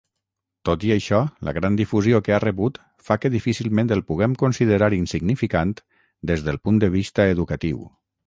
[0.67, 1.17] Tot i això,
[1.47, 5.75] la gran difusió que ha rebut fa que difícilment el puguem considerar insignificant
[6.31, 7.85] des del punt de vista educatiu.